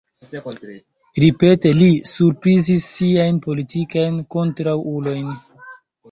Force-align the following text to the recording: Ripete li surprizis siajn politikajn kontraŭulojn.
Ripete 1.23 1.73
li 1.79 1.89
surprizis 2.11 2.87
siajn 2.93 3.37
politikajn 3.43 4.17
kontraŭulojn. 4.37 5.29